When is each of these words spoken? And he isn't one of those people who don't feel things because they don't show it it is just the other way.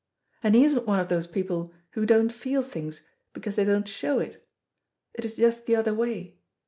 And 0.41 0.55
he 0.55 0.63
isn't 0.63 0.87
one 0.87 0.99
of 0.99 1.09
those 1.09 1.27
people 1.27 1.71
who 1.91 2.07
don't 2.07 2.33
feel 2.33 2.63
things 2.63 3.05
because 3.33 3.53
they 3.55 3.63
don't 3.65 3.87
show 3.87 4.17
it 4.17 4.43
it 5.13 5.23
is 5.25 5.35
just 5.35 5.67
the 5.67 5.75
other 5.75 5.93
way. 5.93 6.39